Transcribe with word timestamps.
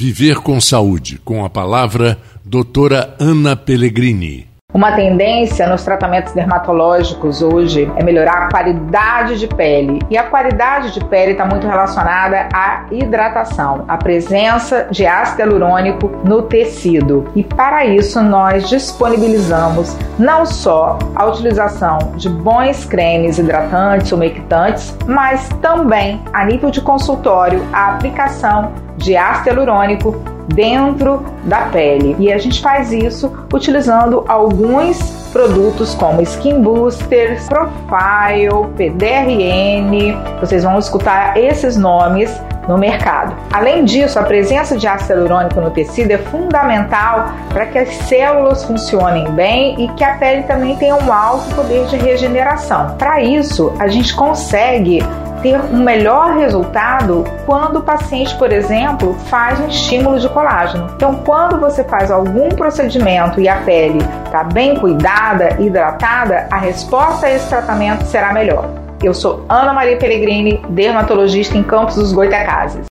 Viver 0.00 0.36
com 0.36 0.58
Saúde, 0.58 1.20
com 1.22 1.44
a 1.44 1.50
palavra 1.50 2.18
doutora 2.42 3.14
Ana 3.20 3.54
Pellegrini. 3.54 4.49
Uma 4.72 4.92
tendência 4.92 5.66
nos 5.66 5.82
tratamentos 5.82 6.32
dermatológicos 6.32 7.42
hoje 7.42 7.90
é 7.96 8.02
melhorar 8.04 8.44
a 8.44 8.48
qualidade 8.48 9.36
de 9.36 9.48
pele. 9.48 9.98
E 10.08 10.16
a 10.16 10.22
qualidade 10.22 10.92
de 10.94 11.04
pele 11.06 11.32
está 11.32 11.44
muito 11.44 11.66
relacionada 11.66 12.48
à 12.54 12.84
hidratação, 12.90 13.84
à 13.88 13.96
presença 13.96 14.86
de 14.88 15.04
ácido 15.04 15.42
hialurônico 15.42 16.08
no 16.24 16.42
tecido. 16.42 17.26
E 17.34 17.42
para 17.42 17.84
isso 17.84 18.22
nós 18.22 18.68
disponibilizamos 18.68 19.96
não 20.16 20.46
só 20.46 20.98
a 21.16 21.26
utilização 21.26 21.98
de 22.14 22.28
bons 22.28 22.84
cremes 22.84 23.38
hidratantes, 23.38 24.12
umectantes, 24.12 24.96
mas 25.04 25.48
também 25.60 26.22
a 26.32 26.44
nível 26.44 26.70
de 26.70 26.80
consultório 26.80 27.60
a 27.72 27.94
aplicação 27.94 28.72
de 28.96 29.16
ácido 29.16 29.48
hialurônico 29.48 30.39
dentro 30.54 31.24
da 31.44 31.62
pele. 31.62 32.16
E 32.18 32.32
a 32.32 32.38
gente 32.38 32.60
faz 32.60 32.92
isso 32.92 33.32
utilizando 33.52 34.24
alguns 34.28 34.98
produtos 35.32 35.94
como 35.94 36.20
Skin 36.22 36.60
Boosters, 36.60 37.48
Profile, 37.48 38.66
PDRN. 38.76 40.16
Vocês 40.40 40.64
vão 40.64 40.78
escutar 40.78 41.36
esses 41.36 41.76
nomes 41.76 42.30
no 42.68 42.78
mercado. 42.78 43.34
Além 43.52 43.84
disso, 43.84 44.18
a 44.18 44.22
presença 44.22 44.76
de 44.76 44.86
ácido 44.86 45.14
hialurônico 45.14 45.60
no 45.60 45.70
tecido 45.70 46.12
é 46.12 46.18
fundamental 46.18 47.32
para 47.48 47.66
que 47.66 47.78
as 47.78 47.88
células 47.88 48.64
funcionem 48.64 49.30
bem 49.32 49.84
e 49.84 49.88
que 49.94 50.04
a 50.04 50.16
pele 50.18 50.42
também 50.44 50.76
tenha 50.76 50.94
um 50.94 51.12
alto 51.12 51.54
poder 51.54 51.86
de 51.86 51.96
regeneração. 51.96 52.96
Para 52.96 53.22
isso, 53.22 53.72
a 53.78 53.88
gente 53.88 54.14
consegue 54.14 55.02
ter 55.42 55.60
um 55.60 55.82
melhor 55.82 56.36
resultado 56.36 57.24
quando 57.46 57.78
o 57.78 57.82
paciente, 57.82 58.34
por 58.36 58.52
exemplo, 58.52 59.14
faz 59.26 59.58
um 59.60 59.66
estímulo 59.66 60.18
de 60.18 60.28
colágeno. 60.28 60.90
Então, 60.94 61.16
quando 61.24 61.58
você 61.58 61.82
faz 61.84 62.10
algum 62.10 62.48
procedimento 62.50 63.40
e 63.40 63.48
a 63.48 63.56
pele 63.56 63.98
está 64.24 64.44
bem 64.44 64.76
cuidada, 64.76 65.56
hidratada, 65.58 66.46
a 66.50 66.58
resposta 66.58 67.26
a 67.26 67.30
esse 67.30 67.48
tratamento 67.48 68.04
será 68.04 68.32
melhor. 68.32 68.68
Eu 69.02 69.14
sou 69.14 69.46
Ana 69.48 69.72
Maria 69.72 69.96
Pellegrini, 69.96 70.62
dermatologista 70.68 71.56
em 71.56 71.62
Campos 71.62 71.94
dos 71.94 72.12
Goitacazes. 72.12 72.78